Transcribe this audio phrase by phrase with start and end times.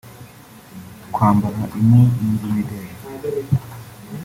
[1.13, 2.93] kwambara impu n’indi mideli